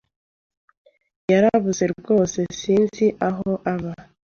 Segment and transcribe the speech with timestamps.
[1.31, 3.93] Yarabuze rwose sinzi aho aba.